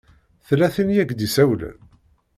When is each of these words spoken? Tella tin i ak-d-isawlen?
Tella 0.47 0.67
tin 0.75 0.93
i 0.93 0.97
ak-d-isawlen? 1.01 1.77